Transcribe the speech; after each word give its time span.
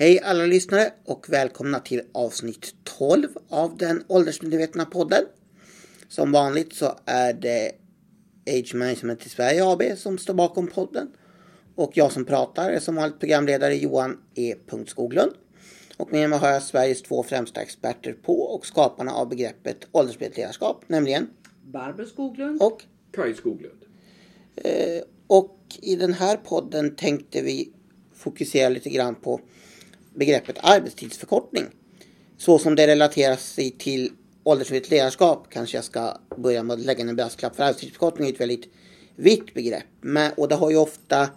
Hej 0.00 0.20
alla 0.20 0.46
lyssnare 0.46 0.92
och 1.04 1.26
välkomna 1.28 1.80
till 1.80 2.02
avsnitt 2.12 2.74
12 2.84 3.28
av 3.48 3.76
den 3.76 4.04
åldersmedvetna 4.08 4.84
podden. 4.84 5.24
Som 6.08 6.32
vanligt 6.32 6.72
så 6.72 6.98
är 7.04 7.32
det 7.32 7.72
Age 8.46 8.74
Management 8.74 9.26
i 9.26 9.28
Sverige 9.28 9.64
AB 9.64 9.82
som 9.96 10.18
står 10.18 10.34
bakom 10.34 10.66
podden. 10.66 11.12
Och 11.74 11.92
jag 11.94 12.12
som 12.12 12.24
pratar 12.24 12.70
är 12.70 12.80
som 12.80 12.94
vanligt 12.94 13.20
programledare 13.20 13.74
Johan 13.74 14.18
E. 14.34 14.54
Skoglund. 14.86 15.32
Och 15.96 16.12
med 16.12 16.30
mig 16.30 16.38
har 16.38 16.48
jag 16.48 16.62
Sveriges 16.62 17.02
två 17.02 17.22
främsta 17.22 17.62
experter 17.62 18.12
på 18.12 18.40
och 18.40 18.66
skaparna 18.66 19.12
av 19.12 19.28
begreppet 19.28 19.86
åldersmedvetet 19.92 20.60
nämligen 20.86 21.30
Barbro 21.64 22.06
Skoglund 22.06 22.62
och 22.62 22.82
Kaj 23.12 23.34
Skoglund. 23.34 23.84
Eh, 24.56 25.02
och 25.26 25.58
i 25.82 25.96
den 25.96 26.12
här 26.12 26.36
podden 26.36 26.96
tänkte 26.96 27.42
vi 27.42 27.72
fokusera 28.14 28.68
lite 28.68 28.90
grann 28.90 29.14
på 29.14 29.40
begreppet 30.18 30.56
arbetstidsförkortning. 30.60 31.64
Så 32.38 32.58
som 32.58 32.74
det 32.74 32.86
relaterar 32.86 33.36
sig 33.36 33.70
till 33.70 34.10
åldersmedvetet 34.44 34.90
ledarskap 34.90 35.46
kanske 35.50 35.76
jag 35.76 35.84
ska 35.84 36.16
börja 36.36 36.62
med 36.62 36.74
att 36.74 36.86
lägga 36.86 37.00
en 37.00 37.16
brasklapp. 37.16 37.56
För 37.56 37.62
arbetstidsförkortning 37.62 38.28
är 38.28 38.32
ett 38.32 38.40
väldigt 38.40 38.68
vitt 39.16 39.54
begrepp. 39.54 39.84
Men, 40.00 40.32
och 40.36 40.48
det 40.48 40.54
har 40.54 40.70
ju 40.70 40.76
ofta, 40.76 41.28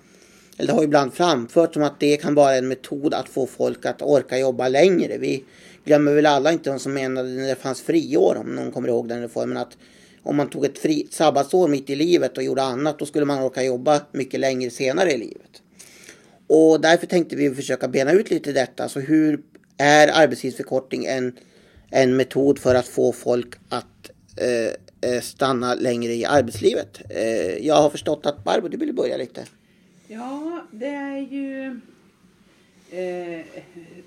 eller 0.58 0.68
det 0.68 0.74
har 0.74 0.84
ibland 0.84 1.14
framförts 1.14 1.74
som 1.74 1.84
att 1.84 2.00
det 2.00 2.18
kan 2.18 2.36
vara 2.36 2.56
en 2.56 2.68
metod 2.68 3.14
att 3.14 3.30
få 3.30 3.48
folk 3.48 3.86
att 3.86 4.02
orka 4.02 4.38
jobba 4.38 4.68
längre. 4.68 5.18
Vi 5.18 5.44
glömmer 5.86 6.14
väl 6.14 6.26
alla 6.26 6.52
inte 6.52 6.70
de 6.70 6.80
som 6.80 6.94
menade 6.94 7.30
när 7.30 7.48
det 7.48 7.56
fanns 7.56 7.82
friår, 7.82 8.38
om 8.40 8.56
någon 8.56 8.72
kommer 8.72 8.88
ihåg 8.88 9.08
den 9.08 9.22
reformen, 9.22 9.58
att 9.58 9.78
om 10.24 10.36
man 10.36 10.50
tog 10.50 10.66
ett 10.66 10.80
fri, 10.80 11.08
sabbatsår 11.12 11.68
mitt 11.68 11.90
i 11.90 11.96
livet 11.96 12.38
och 12.38 12.44
gjorde 12.44 12.64
annat, 12.64 13.00
då 13.00 13.06
skulle 13.06 13.26
man 13.26 13.44
orka 13.44 13.64
jobba 13.64 14.02
mycket 14.12 14.40
längre 14.40 14.70
senare 14.70 15.12
i 15.12 15.18
livet. 15.18 15.62
Och 16.54 16.82
därför 16.82 17.08
tänkte 17.08 17.36
vi 17.36 17.56
försöka 17.56 17.88
bena 17.88 18.12
ut 18.12 18.30
lite 18.30 18.52
detta. 18.52 18.90
Så 18.90 19.00
hur 19.00 19.42
är 19.78 20.08
arbetstidsförkortning 20.08 21.06
en, 21.06 21.38
en 21.90 22.16
metod 22.16 22.60
för 22.60 22.76
att 22.76 22.88
få 22.88 23.12
folk 23.12 23.56
att 23.70 24.12
eh, 24.38 25.12
eh 25.12 25.22
stanna 25.22 25.76
längre 25.76 26.14
i 26.14 26.26
arbetslivet? 26.26 27.02
Eh, 27.10 27.68
jag 27.68 27.76
har 27.76 27.90
förstått 27.90 28.26
att 28.26 28.44
Barbro, 28.44 28.68
du 28.68 28.78
vill 28.78 28.94
börja 28.94 29.18
lite. 29.18 29.46
Ja, 30.08 30.66
det 30.72 30.88
är 30.88 31.18
ju 31.18 31.80
eh, 32.92 33.46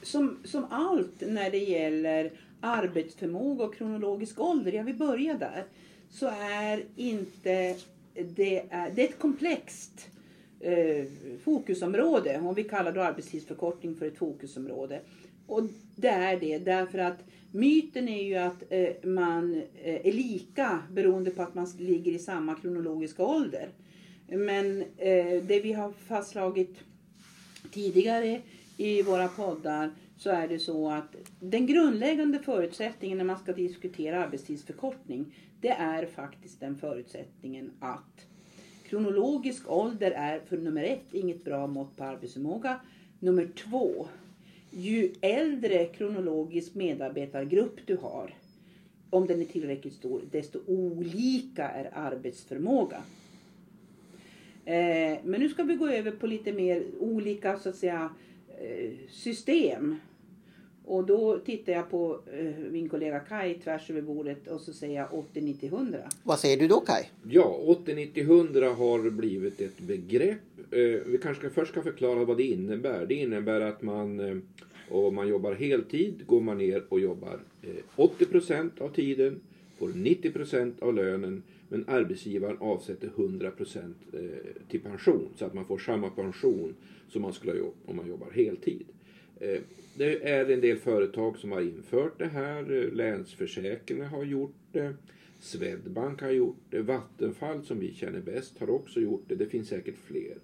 som, 0.03 0.39
som 0.45 0.67
allt 0.71 1.21
när 1.21 1.51
det 1.51 1.59
gäller 1.59 2.33
arbetsförmåga 2.61 3.65
och 3.65 3.75
kronologisk 3.75 4.41
ålder, 4.41 4.73
jag 4.73 4.85
vill 4.85 4.97
börja 4.97 5.35
där, 5.35 5.65
så 6.11 6.27
är 6.51 6.85
inte 6.97 7.77
det, 8.15 8.59
är, 8.71 8.91
det 8.95 9.05
är 9.05 9.09
ett 9.09 9.19
komplext 9.19 10.09
eh, 10.65 11.05
fokusområde. 11.45 12.41
Och 12.41 12.59
vi 12.59 12.65
kallar 12.65 12.93
då 12.93 13.01
arbetstidsförkortning 13.01 13.95
för 13.95 14.07
ett 14.07 14.19
fokusområde. 14.19 15.01
Och 15.47 15.63
det 15.97 16.09
är 16.09 16.41
det 16.41 16.59
därför 16.59 16.99
att 16.99 17.19
myten 17.53 18.09
är 18.09 18.23
ju 18.23 18.35
att 18.35 18.63
eh, 18.71 18.89
man 19.03 19.55
eh, 19.55 20.07
är 20.07 20.13
lika 20.13 20.83
beroende 20.93 21.31
på 21.31 21.43
att 21.43 21.55
man 21.55 21.67
ligger 21.79 22.13
i 22.13 22.19
samma 22.19 22.55
kronologiska 22.55 23.25
ålder. 23.25 23.69
Men 24.29 24.83
eh, 24.97 25.43
det 25.43 25.61
vi 25.61 25.73
har 25.73 25.93
fastslagit 25.93 26.77
tidigare 27.73 28.41
i 28.77 29.03
våra 29.03 29.29
poddar 29.29 29.91
så 30.17 30.31
är 30.31 30.49
det 30.49 30.59
så 30.59 30.91
att 30.91 31.17
den 31.41 31.67
grundläggande 31.67 32.39
förutsättningen 32.39 33.19
när 33.19 33.25
man 33.25 33.39
ska 33.39 33.53
diskutera 33.53 34.25
arbetstidsförkortning 34.25 35.35
det 35.61 35.71
är 35.71 36.07
faktiskt 36.07 36.61
den 36.61 36.79
förutsättningen 36.79 37.71
att 37.81 38.27
Kronologisk 38.95 39.71
ålder 39.71 40.11
är 40.11 40.41
för 40.41 40.57
nummer 40.57 40.83
ett 40.85 41.15
inget 41.15 41.45
bra 41.45 41.67
mått 41.67 41.97
på 41.97 42.05
arbetsförmåga. 42.05 42.81
Nummer 43.21 43.49
två, 43.57 44.07
ju 44.71 45.13
äldre 45.21 45.85
kronologisk 45.85 46.75
medarbetargrupp 46.75 47.87
du 47.87 47.97
har, 47.97 48.35
om 49.11 49.27
den 49.27 49.41
är 49.41 49.45
tillräckligt 49.45 49.95
stor, 49.95 50.23
desto 50.31 50.61
olika 50.67 51.69
är 51.69 51.91
arbetsförmåga. 51.93 53.03
Eh, 54.65 55.19
men 55.25 55.41
nu 55.41 55.49
ska 55.49 55.63
vi 55.63 55.75
gå 55.75 55.89
över 55.89 56.11
på 56.11 56.27
lite 56.27 56.53
mer 56.53 56.85
olika 57.01 57.59
så 57.59 57.69
att 57.69 57.77
säga 57.77 58.11
eh, 58.59 58.91
system. 59.11 59.97
Och 60.87 61.07
då 61.07 61.39
tittar 61.39 61.73
jag 61.73 61.91
på 61.91 62.21
eh, 62.33 62.71
min 62.71 62.89
kollega 62.89 63.19
Kai 63.19 63.55
tvärs 63.55 63.91
över 63.91 64.03
bordet 64.03 64.49
och 64.49 64.61
så 64.61 64.73
säger 64.73 64.95
jag 64.95 65.15
80, 65.15 65.41
90, 65.41 65.67
100. 65.67 65.99
Vad 66.23 66.39
säger 66.39 66.57
du 66.57 66.69
då 66.69 66.81
Kai? 66.81 67.05
Ja, 67.31 67.61
80, 67.67 67.95
90, 67.95 68.23
100 68.23 68.71
har 68.71 69.11
blivit 69.11 69.61
ett 69.61 69.79
begrepp. 69.79 70.39
Eh, 70.71 70.79
vi 71.07 71.19
kanske 71.23 71.51
först 71.51 71.71
ska 71.71 71.83
förklara 71.83 72.25
vad 72.25 72.37
det 72.37 72.43
innebär. 72.43 73.07
Det 73.07 73.15
innebär 73.15 73.61
att 73.61 73.83
man 73.83 74.21
eh, 74.21 74.37
om 74.89 75.15
man 75.15 75.29
jobbar 75.29 75.53
heltid 75.53 76.27
går 76.27 76.41
man 76.41 76.59
ner 76.59 76.85
och 76.89 77.01
jobbar 77.01 77.41
80 77.97 78.27
procent 78.27 78.81
av 78.81 78.89
tiden, 78.89 79.41
får 79.79 79.89
90 79.89 80.33
procent 80.33 80.83
av 80.83 80.95
lönen 80.95 81.43
men 81.69 81.85
arbetsgivaren 81.89 82.59
avsätter 82.61 83.11
100 83.17 83.51
procent 83.51 83.97
till 84.69 84.81
pension 84.81 85.29
så 85.37 85.45
att 85.45 85.55
man 85.55 85.65
får 85.65 85.79
samma 85.79 86.11
pension 86.11 86.75
som 87.09 87.23
man 87.23 87.33
skulle 87.33 87.53
ha 87.53 87.59
gjort 87.59 87.77
om 87.87 87.97
man 87.97 88.09
jobbar 88.09 88.31
heltid. 88.31 88.87
Eh, 89.41 89.61
det 89.95 90.31
är 90.31 90.51
en 90.51 90.61
del 90.61 90.79
företag 90.79 91.39
som 91.39 91.53
har 91.53 91.61
infört 91.61 92.19
det 92.19 92.27
här. 92.27 92.73
Eh, 92.73 92.93
Länsförsäkringar 92.93 94.07
har 94.07 94.25
gjort 94.25 94.57
det. 94.73 94.95
Swedbank 95.41 96.23
har 96.23 96.31
gjort 96.31 96.61
det. 96.71 96.83
Vattenfall 96.83 97.65
som 97.65 97.81
vi 97.81 97.95
känner 97.95 98.21
bäst 98.21 98.59
har 98.59 98.71
också 98.71 99.01
gjort 99.01 99.25
det. 99.29 99.35
Det 99.35 99.47
finns 99.47 99.69
säkert 99.69 99.97
fler. 100.05 100.35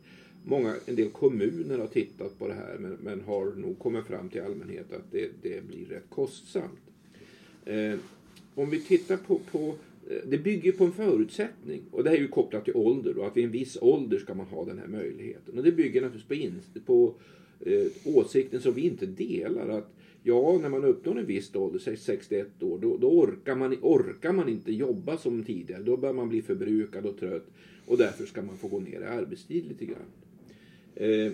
Många, 0.45 0.75
en 0.87 0.97
del 0.97 1.11
kommuner 1.11 1.79
har 1.79 1.87
tittat 1.87 2.39
på 2.39 2.49
det 2.49 2.55
här 2.55 2.77
men, 2.79 2.93
men 3.03 3.21
har 3.21 3.47
nog 3.47 3.79
kommit 3.79 4.07
fram 4.07 4.29
till 4.29 4.43
allmänhet 4.43 4.93
att 4.93 5.13
det, 5.13 5.31
det 5.43 5.67
blir 5.67 5.87
rätt 5.87 6.11
kostsamt. 6.11 6.81
Eh, 7.65 7.95
om 8.55 8.71
vi 8.71 8.81
tittar 8.81 9.17
på, 9.17 9.39
på 9.39 9.75
det 10.27 10.39
bygger 10.39 10.73
på 10.73 10.85
en 10.85 10.93
förutsättning 10.93 11.83
och 11.91 12.05
det 12.05 12.11
här 12.11 12.17
är 12.17 12.21
ju 12.21 12.29
kopplat 12.29 12.65
till 12.65 12.77
ålder 12.77 13.19
och 13.19 13.27
att 13.27 13.37
vid 13.37 13.45
en 13.45 13.51
viss 13.51 13.79
ålder 13.81 14.19
ska 14.19 14.35
man 14.35 14.47
ha 14.47 14.65
den 14.65 14.79
här 14.79 14.87
möjligheten. 14.87 15.59
Och 15.59 15.65
det 15.65 15.73
bygger 15.73 16.01
naturligtvis 16.01 16.29
på, 16.29 16.35
in, 16.35 16.61
på 16.87 17.15
eh, 17.61 17.87
åsikten 18.05 18.61
som 18.61 18.75
vi 18.75 18.81
inte 18.83 19.07
delar. 19.07 19.69
Att 19.69 19.95
ja, 20.23 20.59
när 20.63 20.69
man 20.69 20.85
uppnår 20.85 21.19
en 21.19 21.27
viss 21.27 21.55
ålder, 21.55 21.79
säg 21.79 21.97
61 21.97 22.63
år, 22.63 22.79
då, 22.79 22.97
då, 22.97 23.11
orkar, 23.11 23.57
man, 23.57 23.77
orkar 23.81 24.33
man 24.33 24.49
inte 24.49 24.73
jobba 24.73 25.17
som 25.17 25.45
tidigare. 25.45 25.83
Då 25.83 25.97
börjar 25.97 26.15
man 26.15 26.29
bli 26.29 26.43
förbrukad 26.43 27.07
och 27.07 27.19
trött 27.19 27.47
och 27.87 27.99
därför 27.99 28.27
ska 28.27 28.43
man 28.43 28.57
få 28.57 28.69
gå 28.69 28.81
ner 28.81 29.01
i 29.01 29.05
arbetstid 29.05 29.67
lite 29.69 29.85
grann. 29.85 30.11
Eh, 30.95 31.33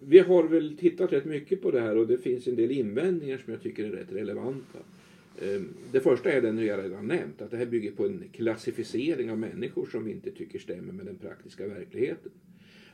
vi 0.00 0.18
har 0.18 0.44
väl 0.44 0.76
tittat 0.76 1.12
rätt 1.12 1.24
mycket 1.24 1.62
på 1.62 1.70
det 1.70 1.80
här 1.80 1.96
och 1.96 2.06
det 2.06 2.18
finns 2.18 2.46
en 2.46 2.56
del 2.56 2.70
invändningar 2.70 3.38
som 3.38 3.52
jag 3.52 3.62
tycker 3.62 3.84
är 3.84 3.90
rätt 3.90 4.12
relevanta. 4.12 4.78
Ehm, 5.42 5.74
det 5.92 6.00
första 6.00 6.32
är 6.32 6.42
den 6.42 6.66
jag 6.66 6.84
redan 6.84 7.08
nämnt, 7.08 7.42
att 7.42 7.50
det 7.50 7.56
här 7.56 7.66
bygger 7.66 7.90
på 7.90 8.06
en 8.06 8.24
klassificering 8.32 9.30
av 9.30 9.38
människor 9.38 9.86
som 9.86 10.04
vi 10.04 10.10
inte 10.10 10.30
tycker 10.30 10.58
stämmer 10.58 10.92
med 10.92 11.06
den 11.06 11.16
praktiska 11.16 11.66
verkligheten. 11.66 12.32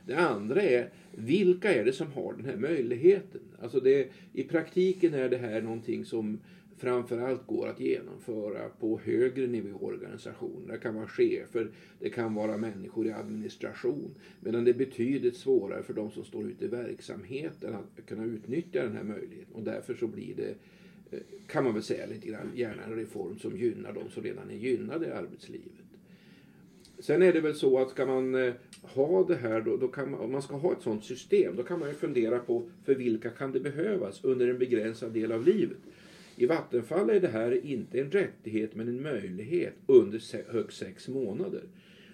Det 0.05 0.15
andra 0.15 0.61
är, 0.61 0.89
vilka 1.11 1.73
är 1.73 1.85
det 1.85 1.93
som 1.93 2.11
har 2.11 2.33
den 2.33 2.45
här 2.45 2.57
möjligheten? 2.57 3.41
Alltså 3.61 3.79
det, 3.79 4.07
I 4.33 4.43
praktiken 4.43 5.13
är 5.13 5.29
det 5.29 5.37
här 5.37 5.61
någonting 5.61 6.05
som 6.05 6.39
framförallt 6.77 7.47
går 7.47 7.67
att 7.67 7.79
genomföra 7.79 8.69
på 8.79 8.99
högre 9.03 9.47
nivå 9.47 9.69
i 9.69 9.73
organisationen. 9.73 10.67
Det 10.67 10.77
kan 10.77 10.95
vara 10.95 11.07
chefer, 11.07 11.71
det 11.99 12.09
kan 12.09 12.33
vara 12.33 12.57
människor 12.57 13.07
i 13.07 13.11
administration. 13.11 14.11
Medan 14.39 14.63
det 14.63 14.71
är 14.71 14.75
betydligt 14.75 15.35
svårare 15.35 15.83
för 15.83 15.93
de 15.93 16.11
som 16.11 16.23
står 16.23 16.47
ute 16.47 16.65
i 16.65 16.67
verksamheten 16.67 17.75
att 17.75 18.05
kunna 18.05 18.25
utnyttja 18.25 18.83
den 18.83 18.95
här 18.95 19.03
möjligheten. 19.03 19.55
Och 19.55 19.63
därför 19.63 19.93
så 19.93 20.07
blir 20.07 20.35
det, 20.35 20.49
eh, 20.49 20.55
kan 21.47 21.63
man 21.63 21.73
väl 21.73 21.83
säga 21.83 22.05
lite 22.05 22.27
grann, 22.27 22.51
gärna 22.55 22.83
en 22.83 22.95
reform 22.95 23.39
som 23.39 23.57
gynnar 23.57 23.93
de 23.93 24.09
som 24.09 24.23
redan 24.23 24.49
är 24.49 24.55
gynnade 24.55 25.07
i 25.07 25.11
arbetslivet. 25.11 25.71
Sen 26.99 27.21
är 27.21 27.33
det 27.33 27.41
väl 27.41 27.55
så 27.55 27.79
att 27.79 27.89
ska 27.89 28.05
man 28.05 28.35
eh, 28.35 28.53
ha 28.81 29.23
det 29.27 29.35
här, 29.35 29.61
då, 29.61 29.77
då 29.77 29.87
kan 29.87 30.11
man, 30.11 30.19
om 30.19 30.31
man 30.31 30.41
ska 30.41 30.55
ha 30.55 30.71
ett 30.71 30.81
sådant 30.81 31.03
system, 31.03 31.55
då 31.55 31.63
kan 31.63 31.79
man 31.79 31.89
ju 31.89 31.95
fundera 31.95 32.39
på 32.39 32.63
för 32.85 32.95
vilka 32.95 33.29
kan 33.29 33.51
det 33.51 33.59
behövas 33.59 34.23
under 34.23 34.47
en 34.47 34.57
begränsad 34.57 35.11
del 35.13 35.31
av 35.31 35.45
livet. 35.45 35.77
I 36.35 36.45
Vattenfall 36.45 37.09
är 37.09 37.19
det 37.19 37.27
här 37.27 37.65
inte 37.65 37.99
en 37.99 38.11
rättighet 38.11 38.75
men 38.75 38.87
en 38.87 39.01
möjlighet 39.01 39.73
under 39.85 40.51
högst 40.53 40.77
sex 40.77 41.07
månader. 41.07 41.61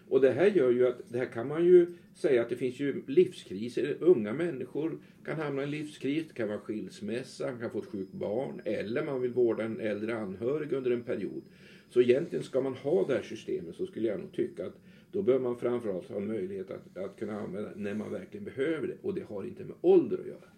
Och 0.09 0.21
det 0.21 0.31
här 0.31 0.45
gör 0.45 0.71
ju 0.71 0.87
att, 0.87 1.01
det 1.09 1.17
här 1.17 1.25
kan 1.25 1.47
man 1.47 1.65
ju 1.65 1.87
säga 2.15 2.41
att 2.41 2.49
det 2.49 2.55
finns 2.55 2.79
ju 2.79 3.03
livskriser. 3.07 3.97
Unga 3.99 4.33
människor 4.33 4.97
kan 5.25 5.39
hamna 5.39 5.61
i 5.61 5.65
en 5.65 5.71
livskris, 5.71 6.25
det 6.27 6.33
kan 6.33 6.47
vara 6.47 6.59
skilsmässa, 6.59 7.51
man 7.51 7.59
kan 7.59 7.69
få 7.69 7.79
ett 7.79 7.85
sjukt 7.85 8.13
barn 8.13 8.61
eller 8.65 9.05
man 9.05 9.21
vill 9.21 9.31
vårda 9.31 9.63
en 9.63 9.79
äldre 9.79 10.17
anhörig 10.17 10.73
under 10.73 10.91
en 10.91 11.03
period. 11.03 11.41
Så 11.89 12.01
egentligen 12.01 12.43
ska 12.43 12.61
man 12.61 12.73
ha 12.73 13.07
det 13.07 13.13
här 13.13 13.21
systemet 13.21 13.75
så 13.75 13.85
skulle 13.85 14.07
jag 14.07 14.19
nog 14.19 14.31
tycka 14.31 14.65
att 14.65 14.79
då 15.11 15.21
bör 15.21 15.39
man 15.39 15.59
framförallt 15.59 16.09
ha 16.09 16.15
en 16.15 16.27
möjlighet 16.27 16.71
att, 16.71 16.97
att 16.97 17.19
kunna 17.19 17.39
använda 17.39 17.69
när 17.75 17.93
man 17.93 18.11
verkligen 18.11 18.43
behöver 18.43 18.87
det 18.87 18.97
och 19.01 19.13
det 19.13 19.23
har 19.29 19.43
inte 19.43 19.63
med 19.63 19.75
ålder 19.81 20.17
att 20.17 20.27
göra. 20.27 20.49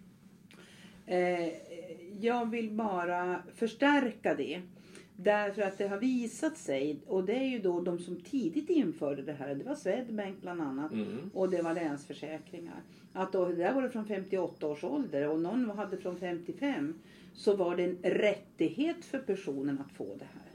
Eh, 1.06 1.52
jag 2.20 2.50
vill 2.50 2.70
bara 2.70 3.42
förstärka 3.54 4.34
det. 4.34 4.62
Därför 5.22 5.62
att 5.62 5.78
det 5.78 5.88
har 5.88 5.98
visat 5.98 6.58
sig, 6.58 7.00
och 7.06 7.24
det 7.24 7.36
är 7.36 7.48
ju 7.48 7.58
då 7.58 7.80
de 7.80 7.98
som 7.98 8.20
tidigt 8.20 8.70
införde 8.70 9.22
det 9.22 9.32
här, 9.32 9.54
det 9.54 9.64
var 9.64 9.74
Swedbank 9.74 10.40
bland 10.40 10.60
annat 10.60 10.92
Mm. 10.92 11.30
och 11.34 11.50
det 11.50 11.62
var 11.62 11.74
Länsförsäkringar. 11.74 12.82
Att 13.12 13.32
då, 13.32 13.48
där 13.48 13.74
var 13.74 13.82
det 13.82 13.90
från 13.90 14.06
58 14.06 14.66
års 14.66 14.84
ålder 14.84 15.28
och 15.28 15.40
någon 15.40 15.70
hade 15.70 15.96
från 15.96 16.16
55 16.16 16.94
så 17.34 17.56
var 17.56 17.76
det 17.76 17.84
en 17.84 17.96
rättighet 18.02 19.04
för 19.04 19.18
personen 19.18 19.78
att 19.78 19.92
få 19.92 20.16
det 20.18 20.24
här. 20.24 20.52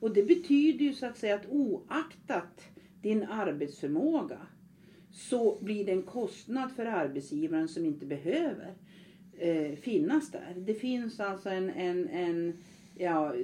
Och 0.00 0.14
det 0.14 0.22
betyder 0.22 0.84
ju 0.84 0.94
så 0.94 1.06
att 1.06 1.18
säga 1.18 1.34
att 1.34 1.46
oaktat 1.50 2.62
din 3.02 3.22
arbetsförmåga 3.22 4.38
så 5.12 5.58
blir 5.60 5.84
det 5.84 5.92
en 5.92 6.02
kostnad 6.02 6.72
för 6.72 6.86
arbetsgivaren 6.86 7.68
som 7.68 7.86
inte 7.86 8.06
behöver 8.06 8.74
eh, 9.38 9.76
finnas 9.76 10.30
där. 10.30 10.54
Det 10.56 10.74
finns 10.74 11.20
alltså 11.20 11.48
en, 11.48 11.70
en, 11.70 12.08
en 12.08 12.56
ja, 12.98 13.34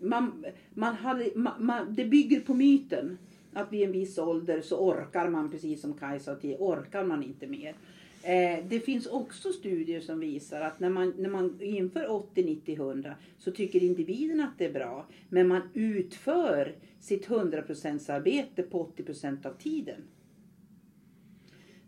man, 0.00 0.44
man 0.74 0.94
hade, 0.94 1.30
man, 1.34 1.66
man, 1.66 1.94
det 1.94 2.04
bygger 2.04 2.40
på 2.40 2.54
myten 2.54 3.18
att 3.52 3.72
vid 3.72 3.82
en 3.82 3.92
viss 3.92 4.18
ålder 4.18 4.60
så 4.60 4.76
orkar 4.76 5.28
man, 5.28 5.50
precis 5.50 5.80
som 5.80 5.94
Kaj 5.94 6.20
sa 6.20 6.34
till, 6.34 6.56
orkar 6.58 7.04
man 7.04 7.22
inte 7.22 7.46
mer. 7.46 7.74
Eh, 8.22 8.64
det 8.68 8.80
finns 8.80 9.06
också 9.06 9.52
studier 9.52 10.00
som 10.00 10.20
visar 10.20 10.60
att 10.60 10.80
när 10.80 10.90
man, 10.90 11.14
när 11.18 11.30
man 11.30 11.60
inför 11.60 12.10
80, 12.10 12.44
90, 12.44 12.74
100 12.74 13.14
så 13.38 13.50
tycker 13.50 13.82
individen 13.82 14.40
att 14.40 14.58
det 14.58 14.64
är 14.64 14.72
bra. 14.72 15.06
Men 15.28 15.48
man 15.48 15.62
utför 15.74 16.74
sitt 17.00 17.28
100% 17.28 18.12
arbete 18.12 18.62
på 18.62 18.90
80% 18.96 19.46
av 19.46 19.52
tiden. 19.52 20.02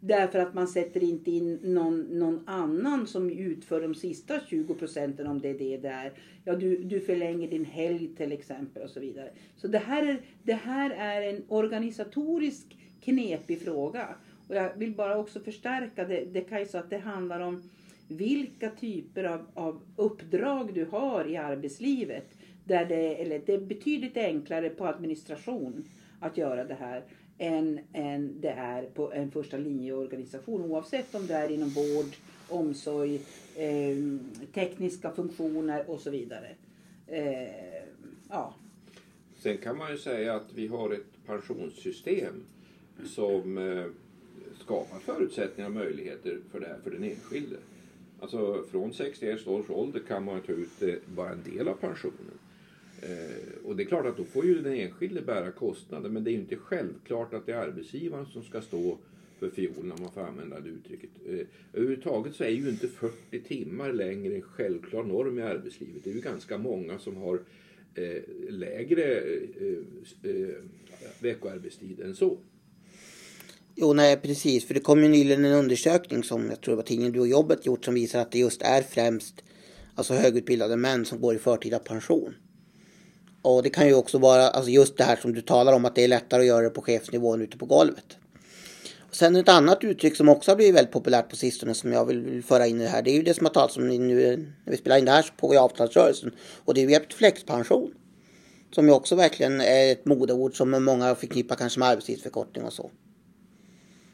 Därför 0.00 0.38
att 0.38 0.54
man 0.54 0.68
sätter 0.68 1.02
inte 1.02 1.30
in 1.30 1.58
någon, 1.62 2.00
någon 2.00 2.48
annan 2.48 3.06
som 3.06 3.30
utför 3.30 3.80
de 3.80 3.94
sista 3.94 4.40
20 4.40 4.74
procenten 4.74 5.26
om 5.26 5.40
det 5.40 5.48
är 5.48 5.58
det 5.58 5.76
där. 5.76 6.12
Ja, 6.44 6.56
du, 6.56 6.76
du 6.76 7.00
förlänger 7.00 7.48
din 7.48 7.64
helg 7.64 8.08
till 8.16 8.32
exempel 8.32 8.82
och 8.82 8.90
så 8.90 9.00
vidare. 9.00 9.30
Så 9.56 9.68
det 9.68 9.78
här 9.78 10.06
är, 10.06 10.20
det 10.42 10.54
här 10.54 10.90
är 10.90 11.22
en 11.22 11.42
organisatorisk 11.48 12.76
knepig 13.00 13.62
fråga. 13.62 14.08
Och 14.48 14.54
jag 14.54 14.76
vill 14.76 14.94
bara 14.94 15.18
också 15.18 15.40
förstärka 15.40 16.04
det, 16.04 16.24
det 16.24 16.40
Kajsa 16.40 16.78
att 16.78 16.90
det 16.90 16.98
handlar 16.98 17.40
om 17.40 17.62
vilka 18.08 18.70
typer 18.70 19.24
av, 19.24 19.46
av 19.54 19.80
uppdrag 19.96 20.74
du 20.74 20.84
har 20.84 21.28
i 21.28 21.36
arbetslivet. 21.36 22.38
Där 22.64 22.84
det, 22.84 23.22
eller 23.22 23.42
det 23.46 23.54
är 23.54 23.60
betydligt 23.60 24.16
enklare 24.16 24.68
på 24.68 24.86
administration 24.86 25.84
att 26.20 26.36
göra 26.36 26.64
det 26.64 26.74
här 26.74 27.02
än, 27.38 27.80
än 27.92 28.40
det 28.40 28.50
är 28.50 28.82
på 28.82 29.12
en 29.12 29.30
första 29.30 29.56
linjeorganisation. 29.56 30.62
Oavsett 30.62 31.14
om 31.14 31.26
det 31.26 31.34
är 31.34 31.48
inom 31.48 31.68
vård, 31.68 32.16
omsorg, 32.48 33.20
eh, 33.56 33.96
tekniska 34.54 35.10
funktioner 35.10 35.90
och 35.90 36.00
så 36.00 36.10
vidare. 36.10 36.48
Eh, 37.06 37.82
ja. 38.28 38.54
Sen 39.38 39.58
kan 39.58 39.78
man 39.78 39.90
ju 39.90 39.98
säga 39.98 40.34
att 40.34 40.52
vi 40.54 40.66
har 40.66 40.90
ett 40.90 41.26
pensionssystem 41.26 42.44
som 43.06 43.58
eh, 43.58 43.84
skapar 44.60 44.98
förutsättningar 44.98 45.68
och 45.68 45.74
möjligheter 45.74 46.38
för 46.50 46.60
det 46.60 46.66
här 46.66 46.78
för 46.84 46.90
den 46.90 47.04
enskilde. 47.04 47.56
Alltså 48.20 48.64
från 48.70 48.92
61 48.92 49.46
års 49.46 49.70
ålder 49.70 50.00
kan 50.08 50.24
man 50.24 50.40
ta 50.40 50.52
ut 50.52 50.82
eh, 50.82 50.94
bara 51.06 51.30
en 51.30 51.42
del 51.42 51.68
av 51.68 51.74
pensionen. 51.74 52.38
Eh, 53.02 53.64
och 53.64 53.76
det 53.76 53.82
är 53.82 53.84
klart 53.84 54.06
att 54.06 54.16
då 54.16 54.24
får 54.24 54.44
ju 54.44 54.62
den 54.62 54.72
enskilde 54.72 55.22
bära 55.22 55.50
kostnaden. 55.50 56.12
men 56.12 56.24
det 56.24 56.30
är 56.30 56.32
ju 56.32 56.40
inte 56.40 56.56
självklart 56.56 57.34
att 57.34 57.46
det 57.46 57.52
är 57.52 57.56
arbetsgivaren 57.56 58.26
som 58.26 58.42
ska 58.42 58.60
stå 58.60 58.98
för 59.38 59.50
fiolen, 59.50 59.92
om 59.92 60.02
man 60.02 60.12
får 60.12 60.20
använda 60.20 60.60
det 60.60 60.68
uttrycket. 60.68 61.10
Eh, 61.26 61.46
överhuvudtaget 61.72 62.34
så 62.34 62.44
är 62.44 62.48
ju 62.48 62.68
inte 62.68 62.88
40 62.88 63.40
timmar 63.40 63.92
längre 63.92 64.34
en 64.34 64.42
självklar 64.42 65.04
norm 65.04 65.38
i 65.38 65.42
arbetslivet. 65.42 66.04
Det 66.04 66.10
är 66.10 66.14
ju 66.14 66.20
ganska 66.20 66.58
många 66.58 66.98
som 66.98 67.16
har 67.16 67.40
eh, 67.94 68.22
lägre 68.48 69.22
veckoarbetstid 71.20 72.00
än 72.00 72.14
så. 72.14 72.38
Jo, 73.74 73.92
nej 73.92 74.16
precis. 74.16 74.64
För 74.64 74.74
det 74.74 74.80
kom 74.80 75.02
ju 75.02 75.08
nyligen 75.08 75.44
en 75.44 75.52
undersökning 75.52 76.22
som 76.22 76.46
jag 76.48 76.60
tror 76.60 76.72
det 76.72 76.76
var 76.76 76.82
tidningen 76.82 77.12
Du 77.12 77.20
och 77.20 77.28
jobbet 77.28 77.66
gjort 77.66 77.84
som 77.84 77.94
visar 77.94 78.20
att 78.20 78.32
det 78.32 78.38
just 78.38 78.62
är 78.62 78.82
främst 78.82 79.44
alltså 79.94 80.14
högutbildade 80.14 80.76
män 80.76 81.04
som 81.04 81.20
går 81.20 81.34
i 81.34 81.38
förtida 81.38 81.78
pension. 81.78 82.34
Och 83.48 83.62
det 83.62 83.70
kan 83.70 83.86
ju 83.86 83.94
också 83.94 84.18
vara 84.18 84.48
alltså 84.48 84.70
just 84.70 84.96
det 84.96 85.04
här 85.04 85.16
som 85.16 85.34
du 85.34 85.40
talar 85.40 85.72
om 85.72 85.84
att 85.84 85.94
det 85.94 86.04
är 86.04 86.08
lättare 86.08 86.40
att 86.40 86.46
göra 86.46 86.62
det 86.62 86.70
på 86.70 86.82
chefsnivå 86.82 87.34
än 87.34 87.42
ute 87.42 87.58
på 87.58 87.66
golvet. 87.66 88.16
Och 89.08 89.14
sen 89.16 89.36
ett 89.36 89.48
annat 89.48 89.84
uttryck 89.84 90.16
som 90.16 90.28
också 90.28 90.50
har 90.50 90.56
blivit 90.56 90.74
väldigt 90.74 90.92
populärt 90.92 91.28
på 91.30 91.36
sistone 91.36 91.74
som 91.74 91.92
jag 91.92 92.04
vill 92.04 92.42
föra 92.42 92.66
in 92.66 92.80
i 92.80 92.84
det 92.84 92.90
här. 92.90 93.02
Det 93.02 93.10
är 93.10 93.14
ju 93.16 93.22
det 93.22 93.34
som 93.34 93.46
har 93.46 93.52
talats 93.52 93.76
om 93.76 93.88
nu 93.88 94.36
när 94.64 94.70
vi 94.70 94.76
spelar 94.76 94.98
in 94.98 95.04
det 95.04 95.10
här 95.10 95.22
så 95.22 95.32
pågår 95.36 95.56
avtalsrörelsen. 95.56 96.32
Och 96.64 96.74
det 96.74 96.84
är 96.84 96.88
ju 96.88 97.00
flexpension. 97.16 97.94
Som 98.70 98.86
ju 98.86 98.92
också 98.94 99.14
verkligen 99.14 99.60
är 99.60 99.92
ett 99.92 100.04
modeord 100.04 100.56
som 100.56 100.84
många 100.84 101.14
förknippar 101.14 101.56
kanske 101.56 101.80
med 101.80 101.88
arbetstidsförkortning 101.88 102.64
och 102.64 102.72
så. 102.72 102.90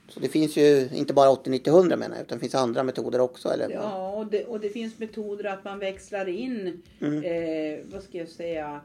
Så 0.08 0.20
det 0.20 0.28
finns 0.28 0.56
ju 0.56 0.88
inte 0.94 1.14
bara 1.14 1.30
80, 1.30 1.50
90, 1.50 1.70
100 1.70 1.96
menar 1.96 2.16
jag, 2.16 2.22
utan 2.24 2.38
det 2.38 2.40
finns 2.40 2.54
andra 2.54 2.82
metoder 2.82 3.20
också. 3.20 3.48
Eller? 3.48 3.70
Ja, 3.70 4.10
och 4.12 4.26
det, 4.26 4.44
och 4.44 4.60
det 4.60 4.68
finns 4.68 4.98
metoder 4.98 5.44
att 5.44 5.64
man 5.64 5.78
växlar 5.78 6.28
in, 6.28 6.82
Mm. 7.00 7.24
eh, 7.24 7.84
vad 7.92 8.02
ska 8.02 8.18
jag 8.18 8.28
säga, 8.28 8.80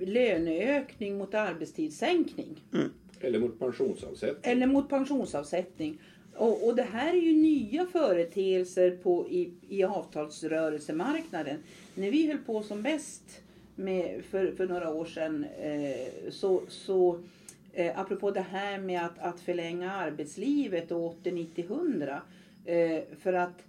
löneökning 0.00 1.18
mot 1.18 1.34
arbetstidssänkning. 1.34 2.64
Eller 3.20 3.38
mot 3.38 3.58
pensionsavsättning. 3.58 4.52
Eller 4.52 4.66
mot 4.66 4.88
pensionsavsättning. 4.88 5.98
Och, 6.34 6.66
och 6.66 6.76
det 6.76 6.82
här 6.82 7.12
är 7.12 7.20
ju 7.20 7.32
nya 7.32 7.86
företeelser 7.86 8.90
på, 9.02 9.28
i, 9.28 9.52
i 9.68 9.84
avtalsrörelsemarknaden. 9.84 11.56
När 11.94 12.10
vi 12.10 12.26
höll 12.26 12.38
på 12.38 12.62
som 12.62 12.82
bäst 12.82 13.40
med, 13.76 14.24
för, 14.24 14.52
för 14.52 14.66
några 14.66 14.90
år 14.90 15.04
sedan 15.04 15.44
eh, 15.44 16.30
så, 16.30 16.62
så 16.68 17.20
eh, 17.72 18.00
apropå 18.00 18.30
det 18.30 18.40
här 18.40 18.78
med 18.78 19.04
att, 19.04 19.18
att 19.18 19.40
förlänga 19.40 19.92
arbetslivet 19.92 20.90
och 20.90 21.06
80, 21.06 21.32
90, 21.32 21.64
100. 21.64 22.22
Eh, 22.64 23.00
för 23.20 23.32
att 23.32 23.62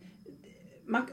man, 0.85 1.07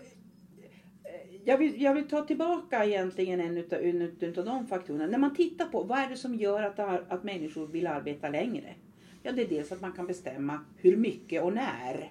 jag 1.48 1.58
vill, 1.58 1.82
jag 1.82 1.94
vill 1.94 2.08
ta 2.08 2.22
tillbaka 2.22 2.84
egentligen 2.84 3.40
en 3.40 3.58
utav, 3.58 3.78
en 3.82 4.02
utav 4.20 4.44
de 4.44 4.66
faktorerna. 4.66 5.06
När 5.06 5.18
man 5.18 5.34
tittar 5.34 5.66
på 5.66 5.82
vad 5.82 5.98
är 5.98 6.08
det 6.08 6.16
som 6.16 6.34
gör 6.34 6.62
att, 6.62 6.78
att 7.12 7.24
människor 7.24 7.66
vill 7.66 7.86
arbeta 7.86 8.28
längre? 8.28 8.74
Ja, 9.22 9.32
det 9.32 9.42
är 9.42 9.48
dels 9.48 9.72
att 9.72 9.80
man 9.80 9.92
kan 9.92 10.06
bestämma 10.06 10.60
hur 10.76 10.96
mycket 10.96 11.42
och 11.42 11.52
när. 11.52 12.10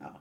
Ja. 0.00 0.20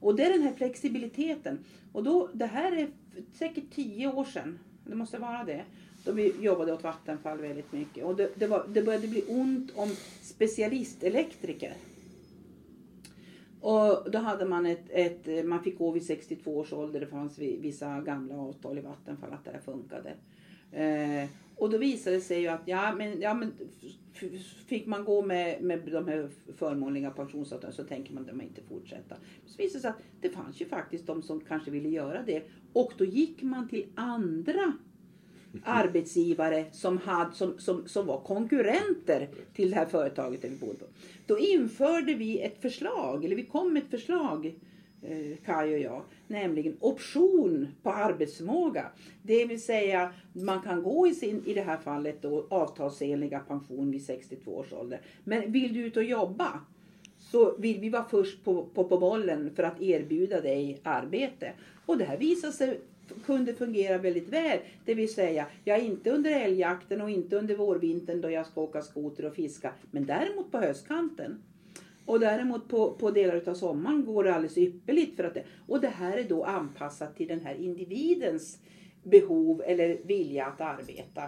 Och 0.00 0.16
det 0.16 0.24
är 0.24 0.32
den 0.32 0.42
här 0.42 0.52
flexibiliteten. 0.52 1.58
Och 1.92 2.04
då, 2.04 2.30
det 2.32 2.46
här 2.46 2.72
är 2.72 2.88
säkert 3.32 3.70
tio 3.74 4.12
år 4.12 4.24
sedan. 4.24 4.58
Det 4.84 4.94
måste 4.94 5.18
vara 5.18 5.44
det. 5.44 5.64
Då 6.04 6.12
vi 6.12 6.34
jobbade 6.40 6.72
åt 6.72 6.82
Vattenfall 6.82 7.38
väldigt 7.38 7.72
mycket. 7.72 8.04
Och 8.04 8.16
det, 8.16 8.30
det, 8.34 8.46
var, 8.46 8.66
det 8.68 8.82
började 8.82 9.08
bli 9.08 9.24
ont 9.28 9.72
om 9.74 9.90
specialistelektriker. 10.22 11.74
Och 13.66 14.10
då 14.10 14.18
hade 14.18 14.44
man 14.44 14.66
ett, 14.66 14.84
ett, 14.88 15.46
man 15.46 15.62
fick 15.62 15.78
gå 15.78 15.90
vid 15.90 16.06
62 16.06 16.56
års 16.56 16.72
ålder. 16.72 17.00
Det 17.00 17.06
fanns 17.06 17.38
vissa 17.38 18.00
gamla 18.00 18.38
avtal 18.38 18.78
i 18.78 18.80
Vattenfall 18.80 19.32
att 19.32 19.44
det 19.44 19.50
här 19.50 19.60
funkade. 19.60 20.14
Eh, 20.72 21.28
och 21.56 21.70
då 21.70 21.78
visade 21.78 22.16
det 22.16 22.22
sig 22.22 22.40
ju 22.40 22.48
att 22.48 22.60
ja, 22.64 22.94
men, 22.94 23.20
ja, 23.20 23.34
men 23.34 23.52
fick 24.66 24.86
man 24.86 25.04
gå 25.04 25.22
med, 25.22 25.62
med 25.62 25.80
de 25.92 26.08
här 26.08 26.28
förmånliga 26.56 27.10
pensionsavtalen 27.10 27.76
så 27.76 27.84
tänker 27.84 28.12
man 28.12 28.28
att 28.28 28.36
man 28.36 28.46
inte 28.46 28.62
fortsätta. 28.62 29.16
Så 29.46 29.62
visade 29.62 29.78
det 29.78 29.82
sig 29.82 29.90
att 29.90 30.02
det 30.20 30.30
fanns 30.30 30.60
ju 30.60 30.64
faktiskt 30.66 31.06
de 31.06 31.22
som 31.22 31.40
kanske 31.40 31.70
ville 31.70 31.88
göra 31.88 32.22
det. 32.22 32.42
Och 32.72 32.92
då 32.98 33.04
gick 33.04 33.42
man 33.42 33.68
till 33.68 33.86
andra 33.94 34.72
arbetsgivare 35.64 36.64
som, 36.72 36.98
hade, 36.98 37.34
som, 37.34 37.58
som, 37.58 37.88
som 37.88 38.06
var 38.06 38.20
konkurrenter 38.20 39.28
till 39.54 39.70
det 39.70 39.76
här 39.76 39.86
företaget 39.86 40.42
där 40.42 40.48
vi 40.48 40.56
bodde. 40.56 40.78
på. 40.78 40.84
Då 41.26 41.38
införde 41.38 42.14
vi 42.14 42.40
ett 42.40 42.62
förslag, 42.62 43.24
eller 43.24 43.36
vi 43.36 43.44
kom 43.44 43.72
med 43.72 43.82
ett 43.82 43.90
förslag, 43.90 44.54
eh, 45.02 45.36
Kaj 45.44 45.74
och 45.74 45.80
jag, 45.80 46.02
nämligen 46.26 46.76
option 46.80 47.68
på 47.82 47.90
arbetsförmåga. 47.90 48.86
Det 49.22 49.44
vill 49.44 49.62
säga 49.62 50.12
man 50.32 50.62
kan 50.62 50.82
gå 50.82 51.06
i, 51.06 51.14
sin, 51.14 51.42
i 51.46 51.54
det 51.54 51.62
här 51.62 51.78
fallet 51.78 52.22
då, 52.22 52.46
avtalsenliga 52.50 53.40
pension 53.40 53.90
vid 53.90 54.04
62 54.04 54.56
års 54.56 54.72
ålder. 54.72 55.00
Men 55.24 55.52
vill 55.52 55.74
du 55.74 55.80
ut 55.80 55.96
och 55.96 56.04
jobba 56.04 56.60
så 57.18 57.56
vill 57.56 57.80
vi 57.80 57.88
vara 57.88 58.04
först 58.04 58.44
på, 58.44 58.64
på, 58.74 58.84
på 58.84 58.98
bollen 58.98 59.50
för 59.56 59.62
att 59.62 59.82
erbjuda 59.82 60.40
dig 60.40 60.80
arbete. 60.82 61.52
Och 61.86 61.98
det 61.98 62.04
här 62.04 62.16
visade 62.16 62.52
sig 62.52 62.80
kunde 63.26 63.54
fungera 63.54 63.98
väldigt 63.98 64.28
väl. 64.28 64.58
Det 64.84 64.94
vill 64.94 65.14
säga, 65.14 65.46
jag 65.64 65.78
är 65.78 65.82
inte 65.82 66.10
under 66.10 66.30
älgjakten 66.30 67.00
och 67.00 67.10
inte 67.10 67.36
under 67.36 67.56
vårvintern 67.56 68.20
då 68.20 68.30
jag 68.30 68.46
ska 68.46 68.60
åka 68.60 68.82
skoter 68.82 69.24
och 69.24 69.34
fiska. 69.34 69.72
Men 69.90 70.06
däremot 70.06 70.52
på 70.52 70.58
höstkanten. 70.58 71.42
Och 72.06 72.20
däremot 72.20 72.68
på, 72.68 72.90
på 72.90 73.10
delar 73.10 73.48
av 73.48 73.54
sommaren 73.54 74.04
går 74.04 74.24
det 74.24 74.34
alldeles 74.34 74.58
ypperligt. 74.58 75.16
För 75.16 75.24
att 75.24 75.34
det, 75.34 75.44
och 75.66 75.80
det 75.80 75.88
här 75.88 76.18
är 76.18 76.24
då 76.24 76.44
anpassat 76.44 77.16
till 77.16 77.28
den 77.28 77.40
här 77.40 77.54
individens 77.54 78.58
behov 79.02 79.62
eller 79.66 79.98
vilja 80.04 80.46
att 80.46 80.60
arbeta. 80.60 81.22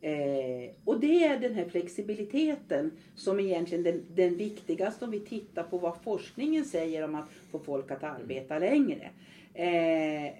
Eh, 0.00 0.70
och 0.84 1.00
det 1.00 1.24
är 1.24 1.40
den 1.40 1.54
här 1.54 1.64
flexibiliteten 1.64 2.92
som 3.16 3.40
egentligen 3.40 3.84
den, 3.84 4.04
den 4.14 4.36
viktigaste 4.36 5.04
om 5.04 5.10
vi 5.10 5.20
tittar 5.20 5.62
på 5.62 5.78
vad 5.78 6.02
forskningen 6.02 6.64
säger 6.64 7.04
om 7.04 7.14
att 7.14 7.28
få 7.50 7.58
folk 7.58 7.90
att 7.90 8.02
arbeta 8.02 8.58
längre. 8.58 9.10
Eh, 9.54 10.32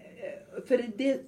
för 0.66 0.84
det, 0.96 1.20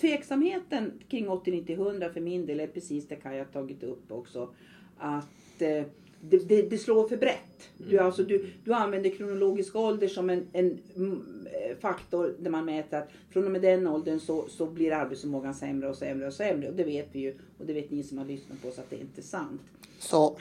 tveksamheten 0.00 0.92
kring 1.08 1.28
80, 1.28 1.50
90, 1.50 1.74
100 1.74 2.12
för 2.12 2.20
min 2.20 2.46
del 2.46 2.60
är 2.60 2.66
precis 2.66 3.08
det 3.08 3.16
Kaj 3.16 3.38
har 3.38 3.44
tagit 3.44 3.82
upp 3.82 4.12
också. 4.12 4.54
Att 4.98 5.62
eh, 5.62 5.82
det, 6.30 6.48
det, 6.48 6.62
det, 6.62 6.78
slår 6.78 7.08
för 7.08 7.16
brett. 7.16 7.70
Du, 7.78 7.98
alltså, 7.98 8.22
du, 8.22 8.46
du 8.64 8.72
använder 8.72 9.10
kronologisk 9.10 9.76
ålder 9.76 10.08
som 10.08 10.30
en, 10.30 10.46
en 10.52 10.78
mm, 10.96 11.46
faktor 11.80 12.34
där 12.38 12.50
man 12.50 12.64
mäter 12.64 12.98
att 12.98 13.08
från 13.30 13.44
och 13.44 13.50
med 13.50 13.62
den 13.62 13.86
åldern 13.86 14.20
så, 14.20 14.44
så 14.48 14.66
blir 14.66 14.92
arbetsförmågan 14.92 15.54
sämre 15.54 15.88
och 15.88 15.96
sämre 15.96 16.26
och 16.26 16.34
sämre. 16.34 16.68
Och 16.68 16.74
det 16.74 16.84
vet 16.84 17.08
vi 17.12 17.18
ju 17.18 17.34
och 17.58 17.66
det 17.66 17.72
vet 17.72 17.90
ni 17.90 18.02
som 18.02 18.18
har 18.18 18.24
lyssnat 18.24 18.62
på 18.62 18.68
oss 18.68 18.78
att 18.78 18.90
det 18.90 18.96
inte 18.96 19.20
är 19.20 19.22
sant. 19.22 19.60
Så, 19.98 20.36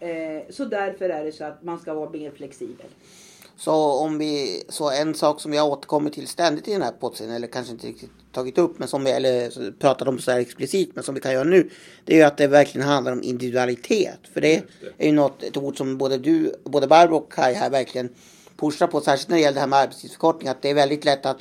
Eh, 0.00 0.42
så 0.48 0.64
därför 0.64 1.08
är 1.08 1.24
det 1.24 1.32
så 1.32 1.44
att 1.44 1.62
man 1.62 1.78
ska 1.78 1.94
vara 1.94 2.10
mer 2.10 2.30
flexibel. 2.30 2.86
Så, 3.60 3.72
om 3.74 4.18
vi, 4.18 4.62
så 4.68 4.90
en 4.90 5.14
sak 5.14 5.40
som 5.40 5.52
jag 5.52 5.66
återkommer 5.66 6.10
till 6.10 6.28
ständigt 6.28 6.68
i 6.68 6.72
den 6.72 6.82
här 6.82 6.92
podden, 6.92 7.30
eller 7.30 7.46
kanske 7.46 7.72
inte 7.72 7.86
riktigt 7.86 8.10
tagit 8.32 8.58
upp, 8.58 8.78
men 8.78 8.88
som 8.88 9.04
vi 9.04 9.10
eller, 9.10 9.70
pratat 9.70 10.08
om 10.08 10.18
så 10.18 10.30
här 10.30 10.38
explicit, 10.38 10.90
men 10.94 11.04
som 11.04 11.14
vi 11.14 11.20
kan 11.20 11.32
göra 11.32 11.44
nu. 11.44 11.70
Det 12.04 12.12
är 12.12 12.16
ju 12.16 12.22
att 12.22 12.36
det 12.36 12.46
verkligen 12.46 12.86
handlar 12.86 13.12
om 13.12 13.22
individualitet. 13.22 14.18
För 14.34 14.40
det 14.40 14.62
det. 14.80 15.04
är 15.04 15.06
ju 15.06 15.12
något, 15.12 15.42
ett 15.42 15.56
ord 15.56 15.76
som 15.76 15.98
både 15.98 16.18
du, 16.18 16.54
både 16.64 16.86
Barbro 16.86 17.16
och 17.16 17.32
Kaj 17.32 17.54
här 17.54 17.70
verkligen 17.70 18.08
pushar 18.56 18.86
på, 18.86 19.00
särskilt 19.00 19.28
när 19.28 19.36
det 19.36 19.42
gäller 19.42 19.54
det 19.54 19.60
här 19.60 19.66
med 19.66 19.78
arbetstidsförkortning, 19.78 20.48
att 20.48 20.62
det 20.62 20.70
är 20.70 20.74
väldigt 20.74 21.04
lätt 21.04 21.26
att, 21.26 21.40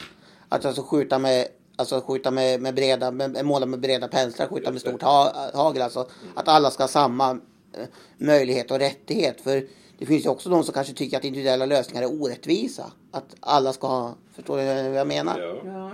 att 0.49 0.65
alltså 0.65 0.83
skjuta 0.83 1.19
med 1.19 1.47
Alltså 1.75 2.01
skjuta 2.01 2.31
med, 2.31 2.61
med 2.61 2.75
breda, 2.75 3.11
med, 3.11 3.45
måla 3.45 3.65
med 3.65 3.79
breda 3.79 4.07
penslar, 4.07 4.47
skjuta 4.47 4.71
med 4.71 4.81
stort 4.81 5.01
ha, 5.01 5.49
hagel. 5.53 5.81
Alltså 5.81 6.09
att 6.35 6.47
alla 6.47 6.71
ska 6.71 6.83
ha 6.83 6.87
samma 6.87 7.31
eh, 7.73 7.87
möjlighet 8.17 8.71
och 8.71 8.79
rättighet. 8.79 9.41
För 9.41 9.63
det 9.99 10.05
finns 10.05 10.25
ju 10.25 10.29
också 10.29 10.49
de 10.49 10.63
som 10.63 10.73
kanske 10.73 10.93
tycker 10.93 11.17
att 11.17 11.23
individuella 11.23 11.65
lösningar 11.65 12.03
är 12.03 12.21
orättvisa. 12.21 12.91
Att 13.11 13.35
alla 13.39 13.73
ska 13.73 13.87
ha, 13.87 14.15
förstår 14.33 14.57
du 14.57 14.65
vad 14.65 14.99
jag 14.99 15.07
menar? 15.07 15.39
Ja. 15.39 15.61
Ja. 15.65 15.91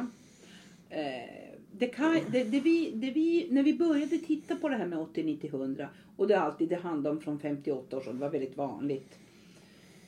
Eh, 0.97 1.29
det 1.71 1.87
kan, 1.87 2.19
det, 2.27 2.43
det 2.43 2.59
vi, 2.59 2.91
det 2.93 3.11
vi, 3.11 3.47
när 3.51 3.63
vi 3.63 3.73
började 3.73 4.17
titta 4.17 4.55
på 4.55 4.69
det 4.69 4.75
här 4.75 4.85
med 4.85 4.99
80, 4.99 5.23
90, 5.23 5.49
100 5.53 5.89
och 6.17 6.27
det 6.27 6.33
är 6.33 6.39
alltid 6.39 6.69
det 6.69 6.75
handlar 6.75 7.11
om 7.11 7.21
från 7.21 7.39
58 7.39 7.97
års 7.97 8.07
ålder, 8.07 8.13
det 8.13 8.19
var 8.19 8.29
väldigt 8.29 8.57
vanligt 8.57 9.19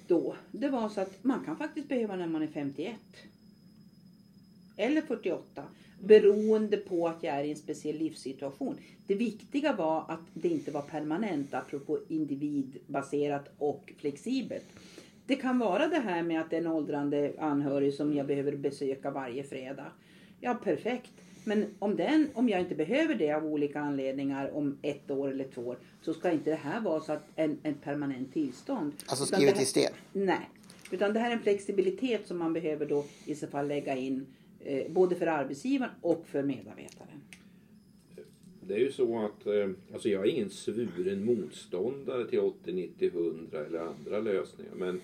då. 0.07 0.35
Det 0.51 0.69
var 0.69 0.89
så 0.89 1.01
att 1.01 1.23
man 1.23 1.45
kan 1.45 1.57
faktiskt 1.57 1.87
behöva 1.87 2.15
när 2.15 2.27
man 2.27 2.41
är 2.41 2.47
51. 2.47 2.95
Eller 4.77 5.01
48. 5.01 5.63
Beroende 5.99 6.77
på 6.77 7.07
att 7.07 7.23
jag 7.23 7.35
är 7.35 7.43
i 7.43 7.51
en 7.51 7.57
speciell 7.57 7.97
livssituation. 7.97 8.77
Det 9.07 9.15
viktiga 9.15 9.73
var 9.73 10.05
att 10.07 10.19
det 10.33 10.49
inte 10.49 10.71
var 10.71 10.81
permanent, 10.81 11.53
apropå 11.53 11.99
individbaserat 12.07 13.49
och 13.57 13.93
flexibelt. 13.97 14.65
Det 15.25 15.35
kan 15.35 15.59
vara 15.59 15.87
det 15.87 15.99
här 15.99 16.23
med 16.23 16.41
att 16.41 16.53
en 16.53 16.67
åldrande 16.67 17.33
anhörig 17.39 17.93
som 17.93 18.13
jag 18.13 18.27
behöver 18.27 18.55
besöka 18.55 19.11
varje 19.11 19.43
fredag. 19.43 19.91
Ja, 20.39 20.53
perfekt. 20.63 21.11
Men 21.43 21.65
om, 21.79 21.95
den, 21.95 22.29
om 22.33 22.49
jag 22.49 22.59
inte 22.59 22.75
behöver 22.75 23.15
det 23.15 23.31
av 23.31 23.45
olika 23.45 23.79
anledningar 23.79 24.55
om 24.55 24.77
ett 24.81 25.11
år 25.11 25.31
eller 25.31 25.43
två 25.43 25.61
år 25.61 25.77
så 26.01 26.13
ska 26.13 26.31
inte 26.31 26.49
det 26.49 26.55
här 26.55 26.81
vara 26.81 26.99
så 26.99 27.11
att 27.13 27.23
en, 27.35 27.57
en 27.63 27.73
permanent 27.73 28.33
tillstånd. 28.33 28.93
Alltså 29.05 29.25
skrivet 29.25 29.55
det 29.55 29.61
i 29.61 29.65
sten. 29.65 29.93
Nej, 30.13 30.49
utan 30.91 31.13
det 31.13 31.19
här 31.19 31.29
är 31.29 31.33
en 31.33 31.41
flexibilitet 31.41 32.27
som 32.27 32.37
man 32.37 32.53
behöver 32.53 32.85
då 32.85 33.05
i 33.25 33.35
så 33.35 33.47
fall 33.47 33.67
lägga 33.67 33.95
in 33.95 34.25
eh, 34.67 34.91
både 34.91 35.15
för 35.15 35.27
arbetsgivaren 35.27 35.91
och 36.01 36.27
för 36.27 36.43
medarbetaren. 36.43 37.21
Det 38.61 38.73
är 38.73 38.79
ju 38.79 38.91
så 38.91 39.25
att 39.25 39.47
eh, 39.47 39.69
alltså 39.93 40.09
jag 40.09 40.27
är 40.27 40.31
ingen 40.31 40.49
svuren 40.49 41.25
motståndare 41.25 42.27
till 42.27 42.39
80, 42.39 42.73
90, 42.73 43.07
100 43.07 43.65
eller 43.65 43.79
andra 43.79 44.19
lösningar. 44.19 44.73
Men 44.75 45.01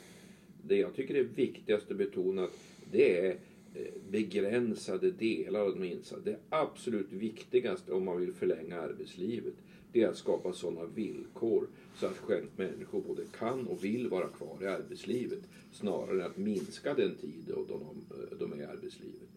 det 0.64 0.76
jag 0.76 0.96
tycker 0.96 1.16
är 1.16 1.24
viktigast 1.24 1.92
att 1.92 1.98
betona 1.98 2.44
att 2.44 2.60
det 2.92 3.26
är 3.28 3.38
eh, 3.76 3.94
begränsade 4.10 5.12
delar 5.12 5.60
av 5.60 5.80
de 5.80 5.84
insatser. 5.84 6.32
Det 6.32 6.38
absolut 6.50 7.12
viktigaste 7.12 7.94
om 7.94 8.06
man 8.06 8.20
vill 8.20 8.34
förlänga 8.34 8.82
arbetslivet 8.82 9.54
det 9.94 10.04
är 10.04 10.08
att 10.08 10.18
skapa 10.18 10.54
sådana 10.54 10.86
villkor 10.86 11.68
så 11.96 12.06
att 12.06 12.18
själv 12.18 12.48
människor 12.56 13.02
både 13.02 13.24
kan 13.40 13.68
och 13.68 13.84
vill 13.84 14.08
vara 14.08 14.28
kvar 14.28 14.58
i 14.62 14.68
arbetslivet 14.68 15.40
snarare 15.72 16.22
än 16.22 16.32
att 16.32 16.38
minska 16.38 16.94
den 16.94 17.16
tid 17.16 17.44
då 17.48 17.66
de, 17.66 17.82
eh, 18.18 18.38
de 18.40 18.54
är 18.54 18.58
i 18.58 18.66
arbetslivet. 18.66 19.30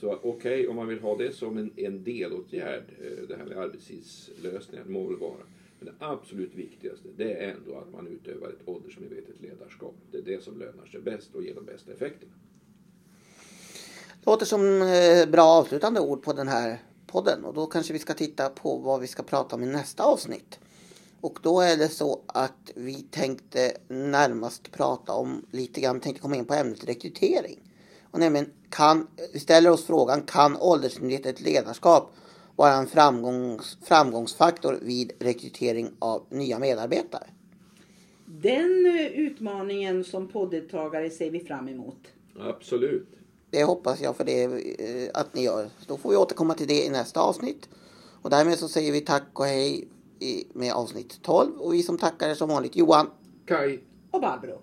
Så 0.00 0.18
okej, 0.22 0.68
om 0.68 0.76
man 0.76 0.88
vill 0.88 1.00
ha 1.00 1.16
det 1.16 1.32
som 1.32 1.58
en, 1.58 1.70
en 1.76 2.04
delåtgärd, 2.04 2.84
eh, 3.00 3.28
det 3.28 3.36
här 3.36 3.44
med 3.44 3.58
arbetstidslösningar, 3.58 4.84
det 4.84 4.90
må 4.90 5.06
väl 5.06 5.16
vara. 5.16 5.42
Men 5.78 5.86
det 5.88 5.94
absolut 5.98 6.54
viktigaste, 6.54 7.08
det 7.16 7.32
är 7.32 7.50
ändå 7.50 7.78
att 7.78 7.92
man 7.92 8.06
utövar 8.06 8.48
ett 8.48 8.68
åldersmedvetet 8.68 9.40
ledarskap. 9.40 9.94
Det 10.10 10.18
är 10.18 10.22
det 10.22 10.44
som 10.44 10.58
lönar 10.58 10.86
sig 10.86 11.00
bäst 11.00 11.34
och 11.34 11.42
ger 11.42 11.54
de 11.54 11.64
bästa 11.64 11.92
effekterna. 11.92 12.32
Låter 14.24 14.46
som 14.46 14.82
eh, 14.82 15.30
bra 15.30 15.44
avslutande 15.44 16.00
ord 16.00 16.22
på 16.22 16.32
den 16.32 16.48
här 16.48 16.78
podden. 17.06 17.44
Och 17.44 17.54
då 17.54 17.66
kanske 17.66 17.92
vi 17.92 17.98
ska 17.98 18.14
titta 18.14 18.48
på 18.48 18.76
vad 18.76 19.00
vi 19.00 19.06
ska 19.06 19.22
prata 19.22 19.56
om 19.56 19.62
i 19.62 19.66
nästa 19.66 20.04
avsnitt. 20.04 20.58
Och 21.20 21.38
då 21.42 21.60
är 21.60 21.76
det 21.76 21.88
så 21.88 22.20
att 22.26 22.70
vi 22.74 22.94
tänkte 22.94 23.72
närmast 23.88 24.72
prata 24.72 25.12
om 25.12 25.46
lite 25.50 25.80
grann, 25.80 26.00
tänkte 26.00 26.22
komma 26.22 26.36
in 26.36 26.44
på 26.44 26.54
ämnet 26.54 26.88
rekrytering. 26.88 27.65
Och 28.16 28.20
nämligen 28.20 28.50
kan, 28.70 29.06
vi 29.32 29.40
ställer 29.40 29.70
oss 29.70 29.84
frågan, 29.84 30.22
kan 30.22 30.56
åldersmedvetet 30.56 31.40
ledarskap 31.40 32.12
vara 32.56 32.72
en 32.72 32.86
framgångs, 32.86 33.78
framgångsfaktor 33.82 34.78
vid 34.82 35.12
rekrytering 35.18 35.90
av 35.98 36.26
nya 36.30 36.58
medarbetare? 36.58 37.26
Den 38.26 38.86
eh, 38.86 39.06
utmaningen 39.06 40.04
som 40.04 40.28
podddeltagare 40.28 41.10
ser 41.10 41.30
vi 41.30 41.40
fram 41.40 41.68
emot. 41.68 41.98
Absolut. 42.40 43.08
Det 43.50 43.64
hoppas 43.64 44.00
jag 44.00 44.16
för 44.16 44.24
det 44.24 44.44
eh, 44.44 45.10
att 45.14 45.34
ni 45.34 45.44
gör. 45.44 45.68
Då 45.86 45.96
får 45.96 46.10
vi 46.10 46.16
återkomma 46.16 46.54
till 46.54 46.68
det 46.68 46.84
i 46.84 46.90
nästa 46.90 47.20
avsnitt. 47.20 47.68
Och 48.22 48.30
därmed 48.30 48.58
så 48.58 48.68
säger 48.68 48.92
vi 48.92 49.00
tack 49.00 49.28
och 49.32 49.46
hej 49.46 49.88
med 50.52 50.72
avsnitt 50.72 51.22
12. 51.22 51.56
Och 51.56 51.74
vi 51.74 51.82
som 51.82 51.98
tackar 51.98 52.28
är 52.28 52.34
som 52.34 52.48
vanligt 52.48 52.76
Johan. 52.76 53.10
Kai, 53.46 53.80
Och 54.10 54.20
Barbro. 54.20 54.60